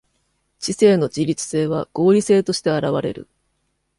[0.57, 3.29] 知性の自律性は合理性として現われる。